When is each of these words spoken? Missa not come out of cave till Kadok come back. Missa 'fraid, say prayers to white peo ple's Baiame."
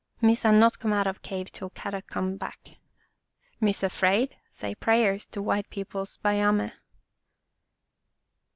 Missa 0.19 0.51
not 0.51 0.79
come 0.79 0.93
out 0.93 1.05
of 1.05 1.21
cave 1.21 1.51
till 1.51 1.69
Kadok 1.69 2.07
come 2.07 2.35
back. 2.35 2.77
Missa 3.59 3.87
'fraid, 3.87 4.35
say 4.49 4.73
prayers 4.73 5.27
to 5.27 5.43
white 5.43 5.69
peo 5.69 5.83
ple's 5.85 6.17
Baiame." 6.17 6.71